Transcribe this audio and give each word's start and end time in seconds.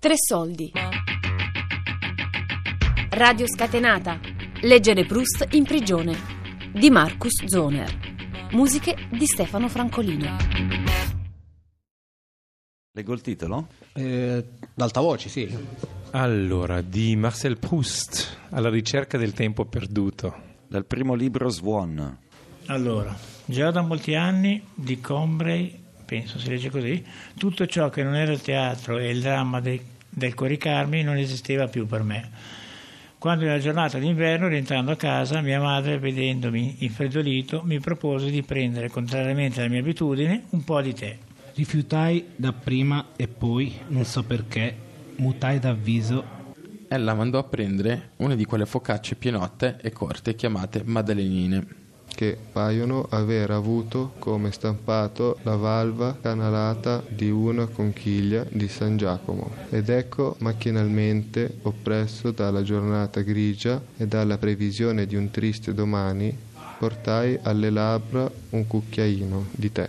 Tre 0.00 0.14
soldi. 0.16 0.70
Radio 3.10 3.48
scatenata. 3.48 4.20
Leggere 4.60 5.04
Proust 5.04 5.48
in 5.54 5.64
prigione. 5.64 6.16
Di 6.72 6.88
Marcus 6.88 7.44
Zoner. 7.46 8.48
Musiche 8.52 8.94
di 9.10 9.26
Stefano 9.26 9.68
Francolino. 9.68 10.36
Leggo 12.92 13.12
il 13.12 13.20
titolo? 13.22 13.66
Eh, 13.92 14.44
d'alta 14.72 15.00
voce, 15.00 15.28
sì. 15.28 15.52
Allora, 16.12 16.80
di 16.80 17.16
Marcel 17.16 17.58
Proust, 17.58 18.38
alla 18.50 18.70
ricerca 18.70 19.18
del 19.18 19.32
tempo 19.32 19.64
perduto. 19.64 20.32
Dal 20.68 20.86
primo 20.86 21.14
libro 21.14 21.48
Swan. 21.48 22.18
Allora, 22.66 23.16
già 23.46 23.72
da 23.72 23.82
molti 23.82 24.14
anni 24.14 24.64
di 24.74 25.00
Combray, 25.00 25.86
penso 26.08 26.38
si 26.38 26.48
legge 26.48 26.70
così, 26.70 27.04
tutto 27.36 27.66
ciò 27.66 27.90
che 27.90 28.02
non 28.02 28.16
era 28.16 28.32
il 28.32 28.40
teatro 28.40 28.96
e 28.96 29.10
il 29.10 29.20
dramma 29.20 29.60
de- 29.60 29.84
del 30.08 30.32
coricarmi 30.32 31.02
non 31.02 31.18
esisteva 31.18 31.68
più 31.68 31.86
per 31.86 32.02
me. 32.02 32.30
Quando 33.18 33.44
in 33.44 33.50
una 33.50 33.58
giornata 33.58 33.98
d'inverno, 33.98 34.48
rientrando 34.48 34.92
a 34.92 34.96
casa, 34.96 35.42
mia 35.42 35.60
madre, 35.60 35.98
vedendomi 35.98 36.76
infreddolito, 36.78 37.60
mi 37.62 37.78
propose 37.78 38.30
di 38.30 38.42
prendere, 38.42 38.88
contrariamente 38.88 39.60
alla 39.60 39.68
mia 39.68 39.80
abitudine, 39.80 40.44
un 40.50 40.64
po' 40.64 40.80
di 40.80 40.94
tè. 40.94 41.18
Rifiutai 41.54 42.24
dapprima 42.36 43.08
e 43.16 43.28
poi, 43.28 43.76
non 43.88 44.04
so 44.04 44.22
perché, 44.22 44.74
mutai 45.16 45.58
d'avviso. 45.58 46.24
Ella 46.88 47.12
mandò 47.12 47.38
a 47.38 47.44
prendere 47.44 48.12
una 48.18 48.34
di 48.34 48.46
quelle 48.46 48.64
focacce 48.64 49.16
pienotte 49.16 49.76
e 49.82 49.90
corte 49.90 50.34
chiamate 50.34 50.82
maddalenine. 50.84 51.66
Che 52.18 52.36
paiono 52.50 53.06
aver 53.10 53.52
avuto 53.52 54.14
come 54.18 54.50
stampato 54.50 55.38
la 55.42 55.54
valva 55.54 56.18
canalata 56.20 57.00
di 57.08 57.30
una 57.30 57.66
conchiglia 57.66 58.44
di 58.50 58.66
San 58.66 58.96
Giacomo. 58.96 59.52
Ed 59.70 59.88
ecco 59.88 60.34
macchinalmente, 60.40 61.58
oppresso 61.62 62.32
dalla 62.32 62.64
giornata 62.64 63.20
grigia 63.20 63.80
e 63.96 64.08
dalla 64.08 64.36
previsione 64.36 65.06
di 65.06 65.14
un 65.14 65.30
triste 65.30 65.72
domani, 65.72 66.36
portai 66.80 67.38
alle 67.40 67.70
labbra 67.70 68.28
un 68.50 68.66
cucchiaino 68.66 69.46
di 69.52 69.70
tè. 69.70 69.88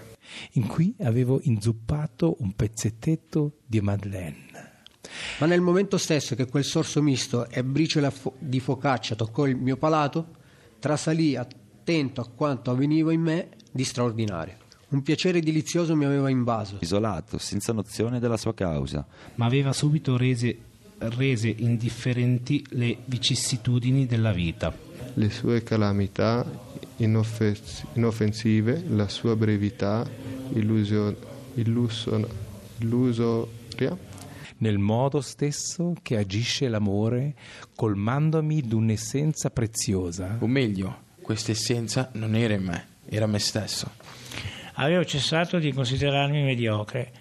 in 0.51 0.67
cui 0.67 0.93
avevo 1.01 1.39
inzuppato 1.41 2.35
un 2.41 2.53
pezzettetto 2.53 3.53
di 3.65 3.81
Madeleine. 3.81 4.83
Ma 5.39 5.47
nel 5.47 5.61
momento 5.61 5.97
stesso 5.97 6.35
che 6.35 6.45
quel 6.45 6.63
sorso 6.63 7.01
misto 7.01 7.49
e 7.49 7.63
briciole 7.63 8.11
fo- 8.11 8.35
di 8.37 8.59
focaccia 8.59 9.15
toccò 9.15 9.47
il 9.47 9.55
mio 9.55 9.77
palato, 9.77 10.37
trasalì 10.77 11.35
attento 11.89 12.21
a 12.21 12.27
quanto 12.27 12.69
avveniva 12.69 13.11
in 13.11 13.21
me 13.21 13.49
di 13.71 13.83
straordinario. 13.83 14.57
Un 14.89 15.01
piacere 15.01 15.39
delizioso 15.39 15.95
mi 15.95 16.05
aveva 16.05 16.29
invaso. 16.29 16.77
Isolato, 16.81 17.39
senza 17.39 17.73
nozione 17.73 18.19
della 18.19 18.37
sua 18.37 18.53
causa. 18.53 19.05
ma 19.35 19.45
aveva 19.45 19.73
subito 19.73 20.15
rese, 20.15 20.55
rese 20.99 21.47
indifferenti 21.47 22.63
le 22.71 22.97
vicissitudini 23.05 24.05
della 24.05 24.31
vita. 24.31 24.71
Le 25.15 25.29
sue 25.31 25.63
calamità 25.63 26.45
inoffes- 26.97 27.85
inoffensive, 27.93 28.83
la 28.89 29.07
sua 29.07 29.35
brevità 29.35 30.07
illusio- 30.53 31.15
illuso- 31.55 32.27
illusoria, 32.79 34.07
Nel 34.61 34.77
modo 34.77 35.21
stesso 35.21 35.93
che 36.01 36.17
agisce 36.17 36.67
l'amore, 36.67 37.33
colmandomi 37.75 38.61
d'un'essenza 38.61 39.49
preziosa. 39.49 40.35
O 40.41 40.47
meglio, 40.47 41.07
questa 41.29 41.51
essenza 41.51 42.09
non 42.13 42.33
era 42.33 42.55
in 42.55 42.63
me, 42.63 42.87
era 43.07 43.27
me 43.27 43.37
stesso. 43.37 43.91
Avevo 44.73 45.05
cessato 45.05 45.59
di 45.59 45.71
considerarmi 45.71 46.41
mediocre, 46.41 47.11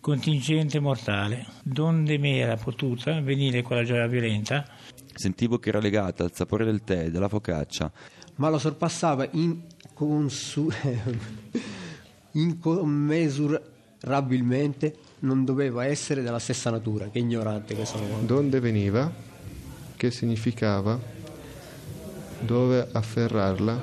contingente 0.00 0.80
mortale, 0.80 1.46
donde 1.62 2.18
mi 2.18 2.36
era 2.36 2.56
potuta 2.56 3.20
venire 3.20 3.62
quella 3.62 3.84
gioia 3.84 4.08
violenta 4.08 4.66
Sentivo 5.14 5.60
che 5.60 5.68
era 5.68 5.78
legata 5.78 6.24
al 6.24 6.34
sapore 6.34 6.64
del 6.64 6.82
tè 6.82 7.04
e 7.04 7.12
della 7.12 7.28
focaccia. 7.28 7.92
ma 8.38 8.50
lo 8.50 8.58
sorpassava 8.58 9.28
inconsu- 9.30 10.74
incommensurabilmente 12.34 14.96
non 15.20 15.44
doveva 15.44 15.86
essere 15.86 16.22
della 16.22 16.40
stessa 16.40 16.70
natura 16.70 17.08
che 17.08 17.20
ignorante 17.20 17.76
che 17.76 17.84
sono 17.84 18.18
donde 18.22 18.58
veniva, 18.58 19.08
che 19.94 20.10
significava, 20.10 21.22
dove 22.44 22.86
afferrarla, 22.92 23.82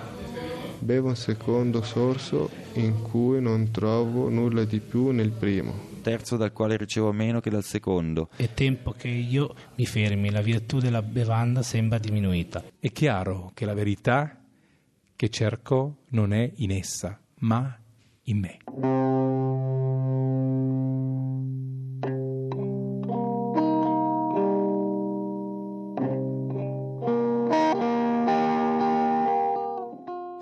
bevo 0.79 1.09
un 1.09 1.16
secondo 1.16 1.81
sorso 1.81 2.49
in 2.73 3.01
cui 3.01 3.41
non 3.41 3.72
trovo 3.72 4.29
nulla 4.29 4.63
di 4.63 4.79
più 4.79 5.09
nel 5.09 5.31
primo. 5.31 5.89
Terzo 6.01 6.35
dal 6.38 6.51
quale 6.51 6.77
ricevo 6.77 7.11
meno 7.11 7.39
che 7.41 7.49
dal 7.49 7.63
secondo. 7.63 8.29
È 8.35 8.53
tempo 8.53 8.91
che 8.91 9.07
io 9.07 9.53
mi 9.75 9.85
fermi, 9.85 10.31
la 10.31 10.41
virtù 10.41 10.79
della 10.79 11.01
bevanda 11.01 11.61
sembra 11.61 11.99
diminuita. 11.99 12.63
È 12.79 12.91
chiaro 12.91 13.51
che 13.53 13.66
la 13.66 13.73
verità 13.73 14.39
che 15.16 15.29
cerco 15.29 15.97
non 16.09 16.33
è 16.33 16.51
in 16.55 16.72
essa, 16.72 17.19
ma 17.39 17.78
in 18.23 18.39
me. 18.39 18.57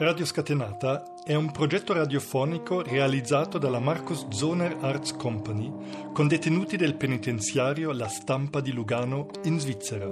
Radio 0.09 0.25
Scatenata 0.25 1.03
è 1.24 1.36
un 1.36 1.52
progetto 1.52 1.94
radiofonico 1.94 2.81
realizzato 2.81 3.59
dalla 3.59 3.78
Marcus 3.78 4.28
Zoner 4.30 4.78
Arts 4.81 5.16
Company 5.16 5.72
con 6.12 6.28
detenuti 6.28 6.78
del 6.78 6.96
penitenziario 6.96 7.92
La 7.92 8.08
Stampa 8.08 8.59
di 8.59 8.72
Lugano 8.72 9.28
in 9.44 9.59
Svizzera. 9.59 10.08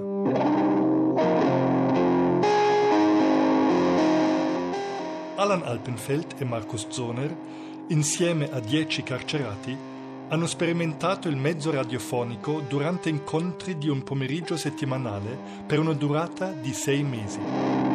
Alan 5.34 5.62
Alpenfeld 5.64 6.36
e 6.38 6.44
Marcus 6.44 6.86
Zoner, 6.90 7.36
insieme 7.88 8.48
a 8.52 8.60
dieci 8.60 9.02
carcerati, 9.02 9.76
hanno 10.28 10.46
sperimentato 10.46 11.26
il 11.26 11.36
mezzo 11.36 11.72
radiofonico 11.72 12.60
durante 12.68 13.08
incontri 13.08 13.76
di 13.76 13.88
un 13.88 14.04
pomeriggio 14.04 14.56
settimanale 14.56 15.36
per 15.66 15.80
una 15.80 15.92
durata 15.92 16.52
di 16.52 16.72
sei 16.72 17.02
mesi. 17.02 17.87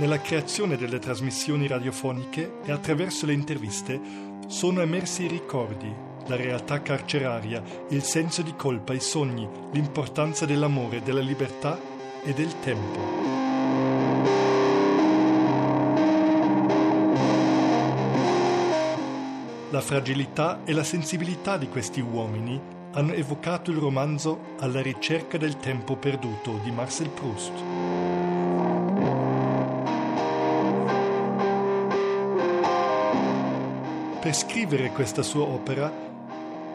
Nella 0.00 0.22
creazione 0.22 0.78
delle 0.78 0.98
trasmissioni 0.98 1.66
radiofoniche 1.66 2.54
e 2.64 2.72
attraverso 2.72 3.26
le 3.26 3.34
interviste 3.34 4.00
sono 4.46 4.80
emersi 4.80 5.24
i 5.24 5.28
ricordi, 5.28 5.94
la 6.26 6.36
realtà 6.36 6.80
carceraria, 6.80 7.62
il 7.90 8.02
senso 8.02 8.40
di 8.40 8.54
colpa, 8.56 8.94
i 8.94 9.00
sogni, 9.00 9.46
l'importanza 9.72 10.46
dell'amore, 10.46 11.02
della 11.02 11.20
libertà 11.20 11.78
e 12.24 12.32
del 12.32 12.58
tempo. 12.60 12.98
La 19.68 19.82
fragilità 19.82 20.62
e 20.64 20.72
la 20.72 20.82
sensibilità 20.82 21.58
di 21.58 21.68
questi 21.68 22.00
uomini 22.00 22.58
hanno 22.92 23.12
evocato 23.12 23.70
il 23.70 23.76
romanzo 23.76 24.56
Alla 24.60 24.80
ricerca 24.80 25.36
del 25.36 25.58
tempo 25.58 25.96
perduto 25.96 26.58
di 26.62 26.70
Marcel 26.70 27.10
Proust. 27.10 27.89
Per 34.20 34.34
scrivere 34.34 34.90
questa 34.90 35.22
sua 35.22 35.44
opera, 35.44 35.90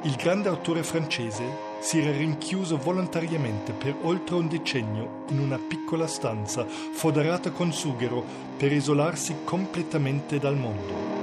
il 0.02 0.16
grande 0.16 0.50
autore 0.50 0.82
francese 0.82 1.44
si 1.80 2.00
era 2.00 2.10
rinchiuso 2.10 2.76
volontariamente 2.76 3.72
per 3.72 3.96
oltre 4.02 4.34
un 4.34 4.48
decennio 4.48 5.26
in 5.30 5.38
una 5.38 5.60
piccola 5.60 6.08
stanza 6.08 6.66
foderata 6.66 7.52
con 7.52 7.72
sughero 7.72 8.24
per 8.58 8.74
isolarsi 8.74 9.36
completamente 9.44 10.40
dal 10.40 10.56
mondo. 10.56 11.14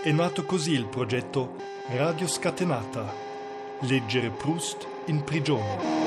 È 0.00 0.12
nato 0.12 0.44
così 0.44 0.70
il 0.74 0.86
progetto 0.86 1.56
Radio 1.96 2.28
Scatenata, 2.28 3.12
leggere 3.80 4.30
Proust 4.30 4.86
in 5.06 5.24
prigione. 5.24 6.03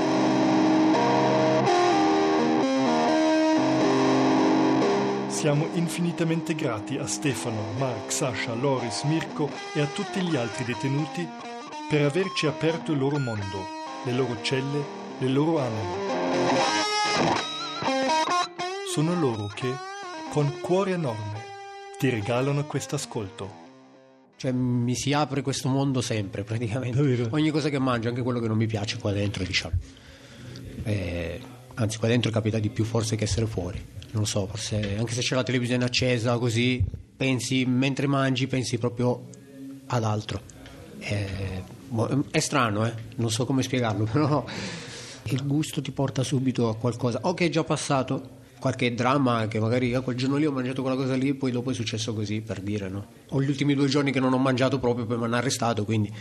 Siamo 5.38 5.70
infinitamente 5.76 6.56
grati 6.56 6.98
a 6.98 7.06
Stefano, 7.06 7.62
Mark, 7.78 8.12
Sasha, 8.12 8.56
Loris, 8.56 9.04
Mirko 9.04 9.48
e 9.76 9.82
a 9.82 9.86
tutti 9.86 10.20
gli 10.22 10.36
altri 10.36 10.66
detenuti 10.66 11.30
per 11.88 12.02
averci 12.02 12.48
aperto 12.48 12.92
il 12.92 12.98
loro 12.98 13.20
mondo, 13.20 13.60
le 14.04 14.14
loro 14.14 14.42
celle, 14.42 14.84
le 15.20 15.28
loro 15.28 15.60
anime. 15.60 15.96
Sono 18.92 19.14
loro 19.20 19.46
che, 19.54 19.72
con 20.32 20.60
cuore 20.60 20.94
enorme, 20.94 21.44
ti 22.00 22.10
regalano 22.10 22.66
questo 22.66 22.96
ascolto. 22.96 23.66
Cioè 24.38 24.52
mi 24.52 24.96
si 24.96 25.14
apre 25.14 25.44
questo 25.44 25.70
mondo 25.70 26.02
sempre 26.02 26.44
praticamente. 26.44 27.28
Ogni 27.30 27.52
cosa 27.52 27.70
che 27.70 27.78
mangio, 27.78 28.10
anche 28.10 28.24
quello 28.24 28.40
che 28.40 28.48
non 28.48 28.58
mi 28.58 28.66
piace 28.66 28.98
qua 28.98 29.12
dentro, 29.12 29.44
diciamo. 29.44 29.76
Eh, 30.82 31.40
Anzi, 31.80 32.00
qua 32.00 32.08
dentro 32.08 32.32
capita 32.32 32.58
di 32.58 32.70
più 32.70 32.84
forse 32.84 33.16
che 33.16 33.26
essere 33.26 33.46
fuori. 33.46 33.78
Non 34.12 34.22
lo 34.22 34.26
so, 34.26 34.48
forse 34.48 34.96
anche 34.98 35.14
se 35.14 35.22
c'è 35.22 35.36
la 35.36 35.44
televisione 35.44 35.86
accesa 35.86 36.38
così, 36.40 36.84
pensi 37.16 37.66
mentre 37.66 38.08
mangi, 38.08 38.48
pensi 38.48 38.80
proprio 38.80 39.28
ad 39.86 40.04
altro. 40.04 40.42
È, 40.98 41.62
boh, 41.88 42.26
è 42.32 42.40
strano, 42.40 42.86
eh? 42.86 42.94
Non 43.18 43.30
so 43.30 43.46
come 43.46 43.62
spiegarlo, 43.62 44.06
però 44.12 44.44
il 45.24 45.46
gusto 45.46 45.80
ti 45.82 45.92
porta 45.92 46.24
subito 46.24 46.68
a 46.70 46.76
qualcosa. 46.76 47.20
O 47.24 47.36
che 47.36 47.46
è 47.46 47.50
già 47.50 47.64
passato, 47.64 48.38
qualche 48.60 48.96
dramma 48.96 49.48
che 49.48 49.60
magari 49.60 49.94
a 49.94 50.02
quel 50.02 50.16
giorno 50.16 50.38
lì 50.38 50.48
ho 50.48 50.52
mangiato 50.52 50.82
quella 50.82 50.98
cosa 50.98 51.14
lì 51.14 51.36
poi 51.36 51.52
dopo 51.52 51.70
è 51.70 51.74
successo 51.76 52.16
così, 52.16 52.42
per 52.42 52.62
dire, 52.62 52.90
no? 52.90 53.06
O 53.30 53.42
gli 53.44 53.50
ultimi 53.50 53.76
due 53.76 53.88
giorni 53.88 54.12
che 54.12 54.20
non 54.20 54.34
ho 54.34 54.40
mangiato 54.40 54.80
proprio 54.80 55.06
poi 55.06 55.18
mi 55.18 55.26
hanno 55.26 55.36
arrestato, 55.36 55.86
quindi 55.86 56.12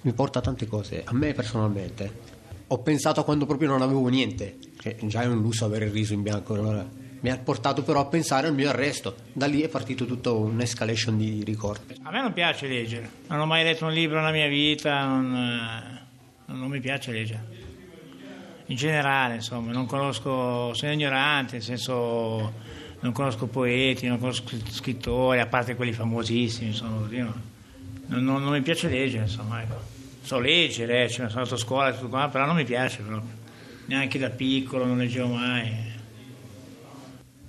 mi 0.00 0.12
porta 0.14 0.38
a 0.38 0.42
tante 0.42 0.66
cose. 0.66 1.02
A 1.04 1.12
me 1.12 1.34
personalmente 1.34 2.34
ho 2.68 2.78
pensato 2.78 3.20
a 3.20 3.24
quando 3.24 3.46
proprio 3.46 3.68
non 3.68 3.82
avevo 3.82 4.06
niente, 4.08 4.56
che 4.94 5.06
già 5.06 5.22
è 5.22 5.26
un 5.26 5.40
lusso 5.40 5.64
avere 5.64 5.86
il 5.86 5.90
riso 5.90 6.12
in 6.12 6.22
bianco, 6.22 6.54
allora 6.54 6.86
mi 7.18 7.30
ha 7.30 7.38
portato 7.38 7.82
però 7.82 8.00
a 8.00 8.06
pensare 8.06 8.46
al 8.46 8.54
mio 8.54 8.68
arresto. 8.68 9.16
Da 9.32 9.46
lì 9.46 9.62
è 9.62 9.68
partito 9.68 10.04
tutta 10.06 10.30
un'escalation 10.30 11.16
di 11.16 11.42
ricordi. 11.44 11.96
A 12.02 12.10
me 12.10 12.20
non 12.22 12.32
piace 12.32 12.68
leggere, 12.68 13.08
non 13.28 13.40
ho 13.40 13.46
mai 13.46 13.64
letto 13.64 13.86
un 13.86 13.92
libro 13.92 14.18
nella 14.18 14.30
mia 14.30 14.46
vita, 14.46 15.04
non, 15.04 15.34
eh, 15.34 16.52
non 16.52 16.68
mi 16.68 16.80
piace 16.80 17.10
leggere. 17.10 17.64
In 18.66 18.76
generale, 18.76 19.36
insomma, 19.36 19.72
non 19.72 19.86
conosco, 19.86 20.74
sono 20.74 20.92
ignorante, 20.92 21.54
nel 21.54 21.62
senso 21.62 22.52
non 23.00 23.12
conosco 23.12 23.46
poeti, 23.46 24.06
non 24.06 24.18
conosco 24.18 24.56
scrittori, 24.70 25.38
a 25.40 25.46
parte 25.46 25.76
quelli 25.76 25.92
famosissimi, 25.92 26.68
insomma, 26.68 26.98
così, 27.02 27.18
no? 27.18 27.34
non, 28.06 28.24
non, 28.24 28.42
non, 28.42 28.52
mi 28.52 28.62
piace 28.62 28.88
leggere, 28.88 29.24
insomma, 29.24 29.62
ecco. 29.62 29.94
So 30.22 30.40
leggere, 30.40 31.04
eh, 31.04 31.08
sono 31.08 31.28
andato 31.28 31.54
a 31.54 31.58
scuola, 31.58 31.92
tutto 31.92 32.08
qua, 32.08 32.28
però 32.28 32.46
non 32.46 32.56
mi 32.56 32.64
piace 32.64 33.02
proprio. 33.02 33.44
Neanche 33.86 34.18
da 34.18 34.30
piccolo 34.30 34.84
non 34.84 34.98
leggevo 34.98 35.28
mai. 35.28 35.94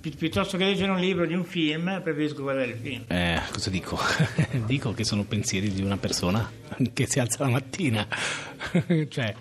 Pi- 0.00 0.14
piuttosto 0.16 0.56
che 0.56 0.64
leggere 0.64 0.92
un 0.92 1.00
libro 1.00 1.26
di 1.26 1.34
un 1.34 1.44
film, 1.44 2.00
preferisco 2.02 2.42
guardare 2.42 2.68
il 2.68 2.78
film. 2.80 3.04
Eh, 3.08 3.42
cosa 3.50 3.70
dico? 3.70 3.98
dico 4.64 4.92
che 4.92 5.04
sono 5.04 5.24
pensieri 5.24 5.72
di 5.72 5.82
una 5.82 5.96
persona 5.96 6.48
che 6.92 7.06
si 7.06 7.18
alza 7.18 7.44
la 7.44 7.50
mattina. 7.50 8.06
cioè, 9.08 9.34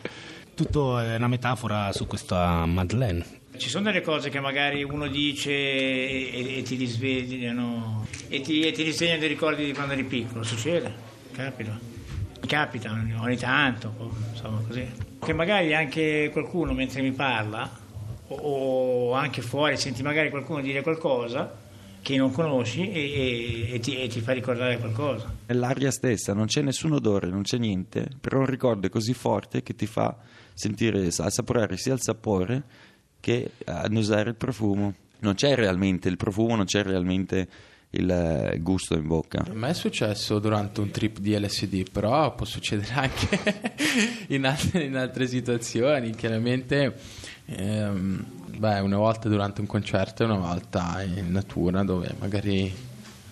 tutto 0.55 0.97
è 0.97 1.15
una 1.15 1.27
metafora 1.27 1.91
su 1.93 2.07
questa 2.07 2.65
Madeleine. 2.65 3.23
Ci 3.57 3.69
sono 3.69 3.85
delle 3.85 4.01
cose 4.01 4.29
che 4.29 4.39
magari 4.39 4.83
uno 4.83 5.07
dice 5.07 5.51
e, 5.51 6.57
e 6.57 6.61
ti 6.63 6.75
risvegliano 6.75 8.05
e 8.27 8.41
ti, 8.41 8.61
e 8.61 8.71
ti 8.71 8.83
risvegliano 8.83 9.19
dei 9.19 9.29
ricordi 9.29 9.65
di 9.65 9.73
quando 9.73 9.93
eri 9.93 10.03
piccolo. 10.03 10.43
Succede, 10.43 10.93
capita. 11.31 11.96
Capita 12.45 12.91
ogni 12.91 13.37
tanto, 13.37 13.93
insomma 14.31 14.61
così. 14.65 14.85
Che 15.19 15.33
magari 15.33 15.73
anche 15.73 16.29
qualcuno 16.31 16.73
mentre 16.73 17.01
mi 17.01 17.11
parla 17.11 17.69
o 18.29 19.13
anche 19.13 19.41
fuori 19.41 19.77
senti 19.77 20.03
magari 20.03 20.29
qualcuno 20.29 20.61
dire 20.61 20.81
qualcosa 20.81 21.65
che 22.01 22.15
non 22.15 22.31
conosci 22.31 22.89
e, 22.89 22.99
e, 22.99 23.73
e, 23.73 23.79
ti, 23.79 24.01
e, 24.01 24.07
ti, 24.07 24.21
fa 24.21 24.31
ricordare 24.31 24.77
qualcosa. 24.77 25.33
È 25.45 25.51
l'aria 25.51 25.91
stessa, 25.91 26.33
non 26.33 26.45
c'è 26.45 26.61
nessun 26.61 26.93
odore, 26.93 27.27
non 27.27 27.41
c'è 27.41 27.57
niente, 27.57 28.07
però 28.21 28.39
un 28.39 28.45
ricordo 28.45 28.87
è 28.87 28.89
così 28.89 29.13
forte 29.13 29.61
che 29.61 29.75
ti 29.75 29.87
fa 29.87 30.15
sentire, 30.53 31.07
assaporare 31.07 31.75
sia 31.75 31.93
il 31.93 32.01
sapore 32.01 32.63
che 33.19 33.51
annusare 33.65 34.29
il 34.29 34.35
profumo. 34.35 34.93
Non 35.19 35.33
c'è 35.33 35.55
realmente 35.55 36.07
il 36.07 36.15
profumo, 36.15 36.55
non 36.55 36.65
c'è 36.65 36.83
realmente 36.83 37.47
il 37.91 38.55
gusto 38.59 38.95
in 38.95 39.07
bocca. 39.07 39.45
A 39.49 39.53
me 39.53 39.69
è 39.69 39.73
successo 39.73 40.39
durante 40.39 40.81
un 40.81 40.91
trip 40.91 41.19
di 41.19 41.37
LSD, 41.37 41.89
però 41.91 42.35
può 42.35 42.45
succedere 42.45 42.93
anche 42.99 43.63
in, 44.27 44.45
altre, 44.45 44.83
in 44.83 44.95
altre 44.95 45.27
situazioni. 45.27 46.11
Chiaramente 46.11 46.95
Ehm, 47.49 48.25
beh, 48.57 48.79
una 48.79 48.97
volta 48.97 49.29
durante 49.29 49.61
un 49.61 49.67
concerto 49.67 50.23
e 50.23 50.25
una 50.25 50.37
volta 50.37 51.01
in 51.01 51.31
natura, 51.31 51.83
dove 51.83 52.13
magari 52.19 52.73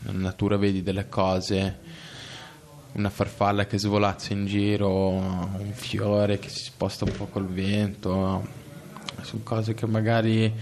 in 0.08 0.20
natura 0.22 0.56
vedi 0.56 0.82
delle 0.84 1.10
cose, 1.10 1.80
una 2.94 3.10
farfalla 3.10 3.66
che 3.66 3.78
svolazza 3.78 4.32
in 4.32 4.46
giro, 4.46 5.10
un 5.10 5.72
fiore 5.74 6.40
che 6.40 6.48
si 6.48 6.64
sposta 6.64 7.04
un 7.04 7.12
po' 7.12 7.26
col 7.26 7.48
vento, 7.48 8.48
sono 9.22 9.42
cose 9.44 9.74
che 9.74 9.86
magari, 9.86 10.54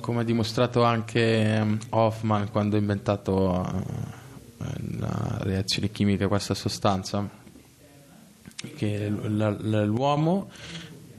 come 0.00 0.20
ha 0.20 0.24
dimostrato 0.24 0.82
anche 0.82 1.42
ehm, 1.42 1.78
Hoffman 1.90 2.50
quando 2.50 2.76
ha 2.76 2.78
inventato 2.78 3.64
eh, 3.64 4.96
la 4.98 5.38
reazione 5.40 5.90
chimica 5.90 6.28
questa 6.28 6.54
sostanza, 6.54 7.28
che 8.76 9.08
l'uomo 9.08 10.50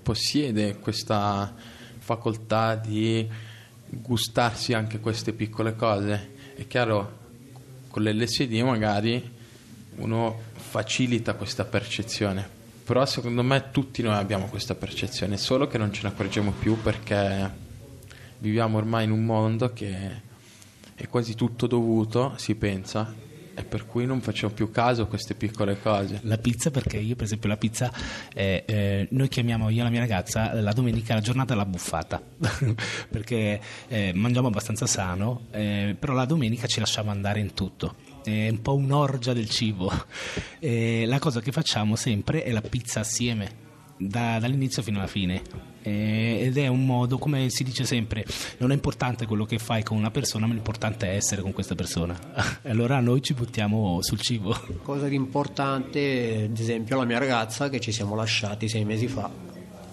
possiede 0.03 0.77
questa 0.79 1.53
facoltà 1.97 2.75
di 2.75 3.27
gustarsi 3.89 4.73
anche 4.73 4.99
queste 4.99 5.33
piccole 5.33 5.75
cose. 5.75 6.35
È 6.55 6.67
chiaro, 6.67 7.17
con 7.89 8.03
l'LSD 8.03 8.51
magari 8.61 9.37
uno 9.95 10.39
facilita 10.53 11.33
questa 11.33 11.65
percezione, 11.65 12.47
però 12.83 13.05
secondo 13.05 13.41
me 13.43 13.71
tutti 13.71 14.01
noi 14.01 14.15
abbiamo 14.15 14.45
questa 14.47 14.75
percezione, 14.75 15.37
solo 15.37 15.67
che 15.67 15.77
non 15.77 15.93
ce 15.93 16.01
ne 16.03 16.09
accorgiamo 16.09 16.51
più 16.51 16.79
perché 16.81 17.67
viviamo 18.39 18.77
ormai 18.77 19.05
in 19.05 19.11
un 19.11 19.23
mondo 19.23 19.71
che 19.71 20.27
è 20.95 21.07
quasi 21.07 21.35
tutto 21.35 21.67
dovuto, 21.67 22.33
si 22.37 22.55
pensa, 22.55 23.13
e 23.53 23.63
per 23.63 23.85
cui 23.85 24.05
non 24.05 24.21
facciamo 24.21 24.53
più 24.53 24.71
caso 24.71 25.03
a 25.03 25.05
queste 25.05 25.35
piccole 25.35 25.79
cose. 25.79 26.19
La 26.23 26.37
pizza, 26.37 26.71
perché 26.71 26.97
io, 26.97 27.15
per 27.15 27.25
esempio, 27.25 27.49
la 27.49 27.57
pizza, 27.57 27.91
eh, 28.33 28.63
eh, 28.65 29.07
noi 29.11 29.27
chiamiamo 29.27 29.69
io 29.69 29.81
e 29.81 29.83
la 29.83 29.89
mia 29.89 29.99
ragazza 29.99 30.53
la 30.53 30.73
domenica 30.73 31.13
la 31.13 31.21
giornata 31.21 31.53
della 31.53 31.65
buffata, 31.65 32.21
perché 33.09 33.61
eh, 33.87 34.11
mangiamo 34.13 34.47
abbastanza 34.47 34.85
sano, 34.85 35.47
eh, 35.51 35.95
però 35.97 36.13
la 36.13 36.25
domenica 36.25 36.67
ci 36.67 36.79
lasciamo 36.79 37.11
andare 37.11 37.39
in 37.39 37.53
tutto 37.53 37.95
è 38.21 38.49
un 38.49 38.61
po' 38.61 38.75
un'orgia 38.75 39.33
del 39.33 39.49
cibo. 39.49 39.91
E 40.61 41.05
la 41.05 41.19
cosa 41.19 41.39
che 41.39 41.53
facciamo 41.53 41.95
sempre 41.95 42.43
è 42.43 42.51
la 42.51 42.61
pizza 42.61 42.99
assieme 42.99 43.67
da, 43.99 44.39
dall'inizio 44.39 44.81
fino 44.81 44.97
alla 44.97 45.07
fine 45.07 45.41
eh, 45.81 46.39
ed 46.45 46.57
è 46.57 46.67
un 46.67 46.85
modo, 46.85 47.17
come 47.17 47.49
si 47.49 47.63
dice 47.63 47.83
sempre, 47.83 48.25
non 48.57 48.71
è 48.71 48.73
importante 48.73 49.25
quello 49.25 49.45
che 49.45 49.59
fai 49.59 49.83
con 49.83 49.97
una 49.97 50.11
persona, 50.11 50.47
ma 50.47 50.53
l'importante 50.53 51.07
è 51.07 51.15
essere 51.15 51.41
con 51.41 51.51
questa 51.51 51.75
persona. 51.75 52.17
allora 52.63 52.99
noi 52.99 53.21
ci 53.21 53.33
buttiamo 53.33 54.01
sul 54.01 54.19
cibo. 54.19 54.57
Cosa 54.83 55.07
di 55.07 55.15
importante, 55.15 56.47
ad 56.49 56.57
esempio, 56.57 56.97
la 56.97 57.05
mia 57.05 57.17
ragazza 57.17 57.69
che 57.69 57.79
ci 57.79 57.91
siamo 57.91 58.15
lasciati 58.15 58.67
sei 58.69 58.85
mesi 58.85 59.07
fa, 59.07 59.29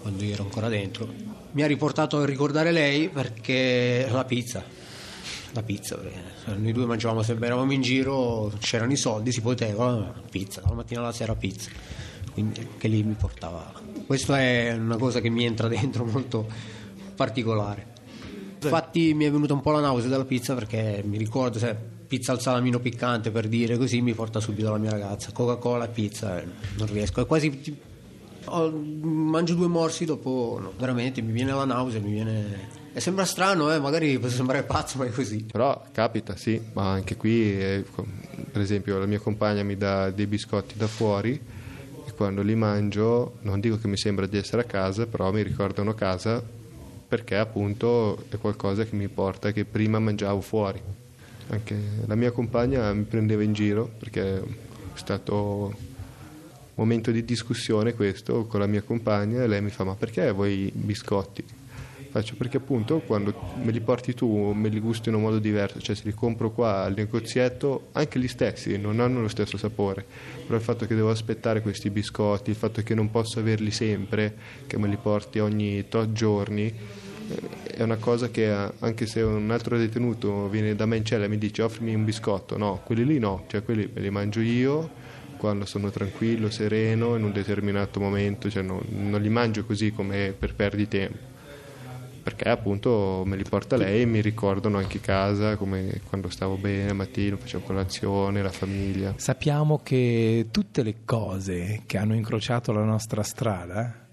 quando 0.01 0.23
io 0.23 0.33
ero 0.33 0.43
ancora 0.43 0.69
dentro, 0.69 1.07
mi 1.51 1.63
ha 1.63 1.67
riportato 1.67 2.19
a 2.19 2.25
ricordare 2.25 2.71
lei 2.71 3.09
perché 3.09 4.07
la 4.09 4.25
pizza. 4.25 4.63
La 5.53 5.63
pizza, 5.63 5.97
noi 6.55 6.71
due 6.71 6.85
mangiavamo 6.85 7.23
sempre, 7.23 7.47
eravamo 7.47 7.71
in 7.71 7.81
giro, 7.81 8.51
c'erano 8.59 8.91
i 8.91 8.97
soldi, 8.97 9.31
si 9.31 9.41
poteva, 9.41 10.13
pizza, 10.29 10.61
dalla 10.61 10.75
mattina 10.75 10.99
alla 10.99 11.13
sera 11.13 11.33
pizza 11.35 11.71
che 12.77 12.87
lì 12.87 13.03
mi 13.03 13.13
portava. 13.13 13.71
Questa 14.05 14.39
è 14.39 14.73
una 14.73 14.97
cosa 14.97 15.19
che 15.19 15.29
mi 15.29 15.45
entra 15.45 15.67
dentro 15.69 16.05
molto 16.05 16.47
particolare. 17.15 17.95
Infatti 18.61 19.13
mi 19.13 19.25
è 19.25 19.31
venuta 19.31 19.53
un 19.53 19.61
po' 19.61 19.71
la 19.71 19.81
nausea 19.81 20.09
della 20.09 20.25
pizza 20.25 20.55
perché 20.55 21.03
mi 21.05 21.17
ricordo 21.17 21.59
se 21.59 21.75
pizza 22.07 22.31
al 22.31 22.41
salamino 22.41 22.79
piccante 22.79 23.29
per 23.31 23.47
dire 23.47 23.77
così 23.77 24.01
mi 24.01 24.13
porta 24.13 24.39
subito 24.39 24.71
la 24.71 24.77
mia 24.77 24.91
ragazza. 24.91 25.31
Coca-Cola 25.31 25.85
e 25.85 25.89
pizza 25.89 26.41
eh, 26.41 26.47
non 26.77 26.87
riesco. 26.91 27.21
È 27.21 27.25
quasi 27.25 27.77
oh, 28.45 28.71
mangio 28.71 29.53
due 29.53 29.67
morsi 29.67 30.05
dopo 30.05 30.57
no, 30.59 30.73
veramente 30.77 31.21
mi 31.21 31.31
viene 31.31 31.51
la 31.51 31.65
nausea, 31.65 31.99
mi 31.99 32.11
viene 32.11 32.75
e 32.97 32.99
sembra 32.99 33.25
strano, 33.25 33.71
eh? 33.71 33.79
magari 33.79 34.17
può 34.17 34.27
sembrare 34.27 34.63
pazzo, 34.63 34.97
ma 34.97 35.05
è 35.05 35.11
così. 35.11 35.45
Però 35.51 35.83
capita, 35.91 36.35
sì, 36.35 36.59
ma 36.73 36.93
anche 36.93 37.15
qui, 37.15 37.55
eh, 37.55 37.85
per 38.51 38.59
esempio, 38.59 38.97
la 38.97 39.05
mia 39.05 39.19
compagna 39.19 39.61
mi 39.61 39.77
dà 39.77 40.09
dei 40.09 40.25
biscotti 40.25 40.73
da 40.75 40.87
fuori 40.87 41.39
quando 42.17 42.41
li 42.41 42.55
mangio 42.55 43.37
non 43.41 43.59
dico 43.59 43.77
che 43.77 43.87
mi 43.87 43.95
sembra 43.95 44.25
di 44.25 44.37
essere 44.37 44.63
a 44.63 44.65
casa, 44.65 45.05
però 45.05 45.31
mi 45.31 45.43
ricordano 45.43 45.93
casa 45.93 46.43
perché 47.07 47.37
appunto 47.37 48.25
è 48.29 48.37
qualcosa 48.37 48.83
che 48.83 48.95
mi 48.95 49.07
porta 49.07 49.51
che 49.51 49.63
prima 49.63 49.99
mangiavo 49.99 50.41
fuori. 50.41 50.81
Anche 51.49 51.77
la 52.07 52.15
mia 52.15 52.31
compagna 52.31 52.91
mi 52.91 53.03
prendeva 53.03 53.43
in 53.43 53.53
giro 53.53 53.89
perché 53.99 54.39
è 54.39 54.43
stato 54.95 55.33
un 55.33 55.75
momento 56.73 57.11
di 57.11 57.23
discussione 57.23 57.93
questo 57.93 58.45
con 58.47 58.59
la 58.59 58.67
mia 58.67 58.81
compagna 58.81 59.43
e 59.43 59.47
lei 59.47 59.61
mi 59.61 59.69
fa 59.69 59.83
ma 59.83 59.93
perché 59.93 60.31
vuoi 60.31 60.71
biscotti? 60.73 61.56
Faccio 62.17 62.33
perché 62.35 62.57
appunto 62.57 62.97
quando 63.05 63.31
me 63.61 63.71
li 63.71 63.79
porti 63.79 64.15
tu 64.15 64.51
me 64.51 64.69
li 64.69 64.79
gusto 64.79 65.09
in 65.09 65.13
un 65.13 65.21
modo 65.21 65.37
diverso, 65.37 65.79
cioè 65.79 65.95
se 65.95 66.01
li 66.05 66.15
compro 66.15 66.49
qua 66.49 66.81
al 66.81 66.95
negozietto, 66.95 67.89
anche 67.91 68.17
gli 68.17 68.27
stessi 68.27 68.75
non 68.79 68.99
hanno 69.01 69.21
lo 69.21 69.27
stesso 69.27 69.55
sapore, 69.55 70.03
però 70.43 70.57
il 70.57 70.63
fatto 70.63 70.87
che 70.87 70.95
devo 70.95 71.11
aspettare 71.11 71.61
questi 71.61 71.91
biscotti, 71.91 72.49
il 72.49 72.55
fatto 72.55 72.81
che 72.81 72.95
non 72.95 73.11
posso 73.11 73.37
averli 73.37 73.69
sempre, 73.69 74.35
che 74.65 74.79
me 74.79 74.87
li 74.87 74.97
porti 74.97 75.37
ogni 75.37 75.87
tot 75.89 76.11
giorni, 76.11 76.65
eh, 76.65 77.75
è 77.75 77.83
una 77.83 77.97
cosa 77.97 78.31
che 78.31 78.51
anche 78.79 79.05
se 79.05 79.21
un 79.21 79.51
altro 79.51 79.77
detenuto 79.77 80.49
viene 80.49 80.73
da 80.73 80.87
me 80.87 80.97
in 80.97 81.05
cella 81.05 81.25
e 81.25 81.27
mi 81.27 81.37
dice 81.37 81.61
offrimi 81.61 81.93
un 81.93 82.03
biscotto, 82.03 82.57
no, 82.57 82.81
quelli 82.83 83.05
lì 83.05 83.19
no, 83.19 83.43
cioè 83.45 83.61
quelli 83.61 83.87
me 83.93 84.01
li 84.01 84.09
mangio 84.09 84.39
io 84.39 84.89
quando 85.37 85.65
sono 85.65 85.91
tranquillo, 85.91 86.49
sereno 86.49 87.15
in 87.15 87.23
un 87.25 87.31
determinato 87.31 87.99
momento, 87.99 88.49
cioè 88.49 88.63
non, 88.63 88.81
non 88.89 89.21
li 89.21 89.29
mangio 89.29 89.65
così 89.65 89.91
come 89.91 90.33
per 90.35 90.55
perdi 90.55 90.87
tempo 90.87 91.26
perché 92.27 92.49
appunto 92.49 93.23
me 93.25 93.37
li 93.37 93.45
porta 93.47 93.77
lei 93.77 94.01
e 94.01 94.05
mi 94.05 94.19
ricordano 94.19 94.79
anche 94.79 94.99
casa, 94.99 95.55
come 95.55 96.01
quando 96.09 96.27
stavo 96.27 96.57
bene 96.57 96.89
al 96.89 96.95
mattino, 96.97 97.37
facevo 97.37 97.63
colazione, 97.63 98.41
la 98.41 98.51
famiglia. 98.51 99.13
Sappiamo 99.15 99.79
che 99.81 100.47
tutte 100.51 100.83
le 100.83 101.05
cose 101.05 101.83
che 101.85 101.97
hanno 101.97 102.15
incrociato 102.15 102.73
la 102.73 102.83
nostra 102.83 103.23
strada, 103.23 104.09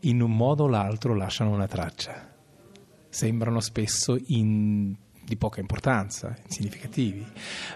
in 0.00 0.20
un 0.20 0.36
modo 0.36 0.64
o 0.64 0.66
l'altro 0.66 1.14
lasciano 1.14 1.52
una 1.52 1.66
traccia. 1.66 2.34
Sembrano 3.08 3.60
spesso 3.60 4.20
in, 4.26 4.94
di 5.24 5.36
poca 5.36 5.60
importanza, 5.60 6.36
insignificativi, 6.44 7.24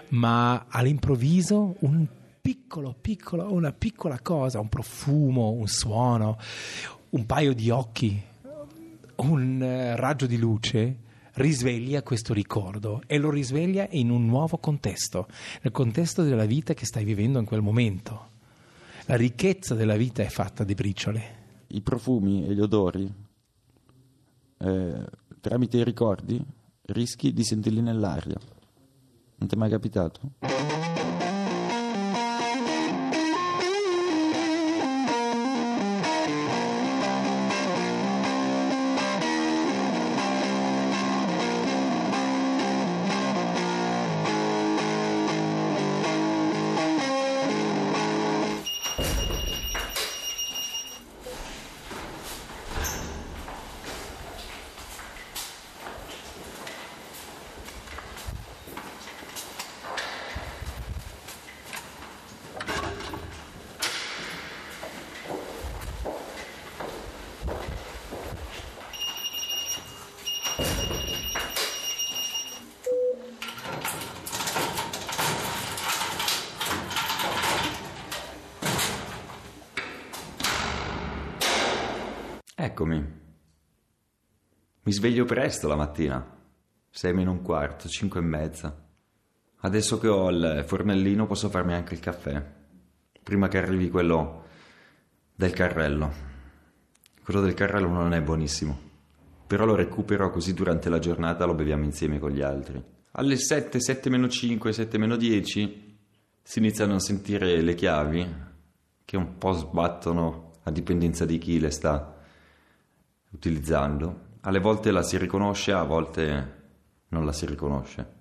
ma 0.09 0.67
all'improvviso 0.69 1.77
un 1.79 2.05
piccolo, 2.39 2.93
piccolo, 2.93 3.51
una 3.51 3.71
piccola 3.71 4.19
cosa, 4.21 4.59
un 4.59 4.69
profumo, 4.69 5.49
un 5.49 5.67
suono, 5.67 6.37
un 7.09 7.25
paio 7.25 7.53
di 7.53 7.71
occhi, 7.71 8.27
un 9.21 9.61
eh, 9.61 9.95
raggio 9.95 10.25
di 10.25 10.37
luce 10.37 11.07
risveglia 11.33 12.03
questo 12.03 12.33
ricordo 12.33 13.01
e 13.07 13.17
lo 13.17 13.29
risveglia 13.29 13.87
in 13.91 14.09
un 14.09 14.25
nuovo 14.25 14.57
contesto, 14.57 15.27
nel 15.61 15.71
contesto 15.71 16.23
della 16.23 16.45
vita 16.45 16.73
che 16.73 16.85
stai 16.85 17.03
vivendo 17.03 17.39
in 17.39 17.45
quel 17.45 17.61
momento. 17.61 18.27
La 19.05 19.15
ricchezza 19.15 19.73
della 19.73 19.95
vita 19.95 20.21
è 20.21 20.27
fatta 20.27 20.63
di 20.63 20.75
briciole. 20.75 21.37
I 21.67 21.81
profumi 21.81 22.45
e 22.45 22.53
gli 22.53 22.59
odori, 22.59 23.11
eh, 24.57 25.05
tramite 25.39 25.77
i 25.77 25.83
ricordi, 25.83 26.43
rischi 26.87 27.33
di 27.33 27.43
sentirli 27.43 27.81
nell'aria. 27.81 28.37
Non 29.35 29.47
ti 29.47 29.55
è 29.55 29.57
mai 29.57 29.69
capitato? 29.69 30.78
Eccomi. 82.79 83.05
Mi 84.83 84.91
sveglio 84.93 85.25
presto 85.25 85.67
la 85.67 85.75
mattina. 85.75 86.25
Sei 86.89 87.13
meno 87.13 87.31
un 87.31 87.41
quarto, 87.41 87.89
cinque 87.89 88.21
e 88.21 88.23
mezza. 88.23 88.73
Adesso 89.57 89.99
che 89.99 90.07
ho 90.07 90.29
il 90.29 90.63
fornellino 90.65 91.27
posso 91.27 91.49
farmi 91.49 91.73
anche 91.73 91.93
il 91.93 91.99
caffè. 91.99 92.41
Prima 93.21 93.49
che 93.49 93.57
arrivi 93.57 93.89
quello 93.89 94.45
del 95.35 95.51
carrello. 95.51 96.13
Quello 97.21 97.41
del 97.41 97.53
carrello 97.53 97.89
non 97.89 98.13
è 98.13 98.21
buonissimo. 98.21 98.79
Però 99.45 99.65
lo 99.65 99.75
recupero 99.75 100.29
così 100.29 100.53
durante 100.53 100.87
la 100.87 100.99
giornata 100.99 101.43
lo 101.43 101.55
beviamo 101.55 101.83
insieme 101.83 102.17
con 102.17 102.31
gli 102.31 102.41
altri. 102.41 102.81
Alle 103.11 103.35
7, 103.35 103.77
7 103.77 104.09
meno 104.09 104.29
5, 104.29 104.71
7 104.71 104.97
meno 104.97 105.17
10 105.17 105.99
si 106.41 106.59
iniziano 106.59 106.95
a 106.95 106.99
sentire 106.99 107.59
le 107.59 107.75
chiavi 107.75 108.35
che 109.03 109.17
un 109.17 109.37
po' 109.37 109.51
sbattono 109.51 110.53
a 110.63 110.71
dipendenza 110.71 111.25
di 111.25 111.37
chi 111.39 111.59
le 111.59 111.71
sta 111.71 112.13
utilizzando. 113.31 114.27
Alle 114.41 114.59
volte 114.59 114.91
la 114.91 115.03
si 115.03 115.17
riconosce, 115.17 115.71
a 115.71 115.83
volte 115.83 116.57
non 117.09 117.25
la 117.25 117.33
si 117.33 117.45
riconosce. 117.45 118.17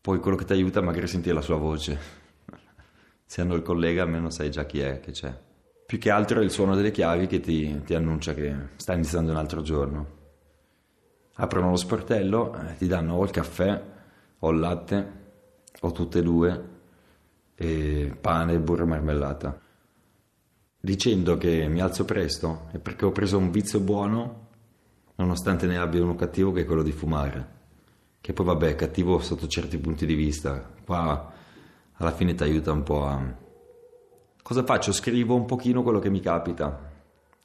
Poi 0.00 0.18
quello 0.20 0.36
che 0.36 0.44
ti 0.44 0.52
aiuta 0.52 0.80
magari 0.80 1.04
a 1.04 1.08
sentire 1.08 1.34
la 1.34 1.40
sua 1.40 1.56
voce. 1.56 1.98
Se 3.24 3.40
hanno 3.40 3.54
il 3.54 3.62
collega 3.62 4.02
almeno 4.02 4.30
sai 4.30 4.50
già 4.50 4.64
chi 4.64 4.80
è 4.80 5.00
che 5.00 5.12
c'è. 5.12 5.36
Più 5.86 5.98
che 5.98 6.10
altro 6.10 6.40
è 6.40 6.44
il 6.44 6.50
suono 6.50 6.74
delle 6.74 6.90
chiavi 6.90 7.26
che 7.26 7.40
ti, 7.40 7.82
ti 7.84 7.94
annuncia 7.94 8.34
che 8.34 8.54
sta 8.76 8.94
iniziando 8.94 9.32
un 9.32 9.38
altro 9.38 9.62
giorno. 9.62 10.22
Aprono 11.36 11.70
lo 11.70 11.76
sportello, 11.76 12.54
eh, 12.54 12.76
ti 12.76 12.86
danno 12.86 13.14
o 13.16 13.24
il 13.24 13.30
caffè 13.30 13.82
o 14.38 14.50
il 14.50 14.58
latte 14.58 15.22
o 15.80 15.90
tutte 15.92 16.20
e 16.20 16.22
due 16.22 16.68
e 17.54 18.16
pane, 18.20 18.58
burro 18.58 18.84
e 18.84 18.86
marmellata 18.86 19.62
dicendo 20.84 21.38
che 21.38 21.66
mi 21.66 21.80
alzo 21.80 22.04
presto 22.04 22.66
è 22.70 22.78
perché 22.78 23.06
ho 23.06 23.10
preso 23.10 23.38
un 23.38 23.50
vizio 23.50 23.80
buono, 23.80 24.48
nonostante 25.14 25.66
ne 25.66 25.78
abbia 25.78 26.02
uno 26.02 26.14
cattivo 26.14 26.52
che 26.52 26.60
è 26.60 26.64
quello 26.66 26.82
di 26.82 26.92
fumare. 26.92 27.52
Che 28.20 28.32
poi 28.34 28.44
vabbè 28.44 28.68
è 28.68 28.74
cattivo 28.74 29.18
sotto 29.20 29.46
certi 29.46 29.78
punti 29.78 30.04
di 30.04 30.14
vista. 30.14 30.72
Qua 30.84 31.32
alla 31.94 32.12
fine 32.12 32.34
ti 32.34 32.42
aiuta 32.42 32.72
un 32.72 32.82
po' 32.82 33.06
a... 33.06 33.34
Cosa 34.42 34.62
faccio? 34.62 34.92
Scrivo 34.92 35.34
un 35.34 35.46
pochino 35.46 35.82
quello 35.82 36.00
che 36.00 36.10
mi 36.10 36.20
capita. 36.20 36.92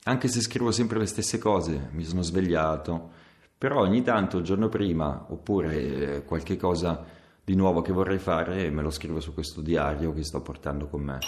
Anche 0.03 0.27
se 0.27 0.41
scrivo 0.41 0.71
sempre 0.71 0.99
le 0.99 1.05
stesse 1.05 1.37
cose, 1.37 1.89
mi 1.91 2.03
sono 2.03 2.21
svegliato. 2.21 3.11
Però 3.57 3.79
ogni 3.79 4.01
tanto, 4.01 4.37
il 4.37 4.43
giorno 4.43 4.67
prima, 4.67 5.27
oppure 5.29 5.75
eh, 6.15 6.23
qualche 6.25 6.57
cosa 6.57 7.05
di 7.41 7.55
nuovo 7.55 7.81
che 7.81 7.93
vorrei 7.93 8.19
fare, 8.19 8.69
me 8.69 8.81
lo 8.81 8.89
scrivo 8.89 9.21
su 9.21 9.33
questo 9.33 9.61
diario 9.61 10.13
che 10.13 10.23
sto 10.23 10.41
portando 10.41 10.87
con 10.87 11.01
me. 11.01 11.19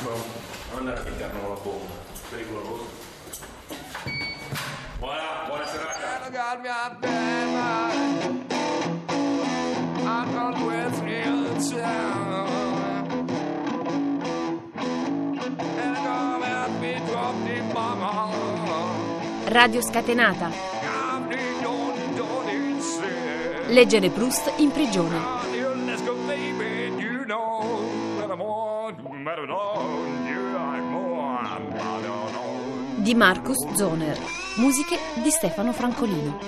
Non 0.00 0.86
andare 0.86 1.00
all'interno 1.00 1.40
con 1.40 1.48
la 1.48 1.60
bomba, 1.60 1.94
pericoloso. 2.30 2.86
Buona, 4.98 5.37
Radio 19.48 19.80
Scatenata. 19.80 20.50
Leggere 23.68 24.10
Proust 24.10 24.52
in 24.58 24.70
prigione. 24.70 25.16
Di 32.96 33.14
Marcus 33.14 33.72
Zoner. 33.72 34.18
Musiche 34.56 34.98
di 35.22 35.30
Stefano 35.30 35.72
Francolino. 35.72 36.38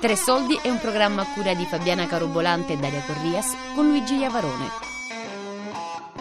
Tre 0.00 0.16
Soldi 0.16 0.58
è 0.62 0.68
un 0.68 0.78
programma 0.80 1.22
a 1.22 1.26
cura 1.32 1.54
di 1.54 1.64
Fabiana 1.64 2.06
Carobolante 2.06 2.74
e 2.74 2.76
Daria 2.76 3.00
Corrias 3.06 3.56
con 3.74 3.88
Luigi 3.88 4.16
Iavarone. 4.16 4.68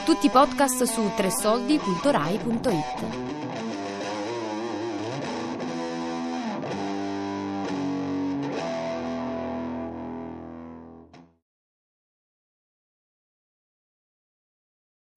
Tutti 0.06 0.28
i 0.28 0.30
podcast 0.30 0.84
su 0.84 1.12
tresoldi.rai.it. 1.16 3.53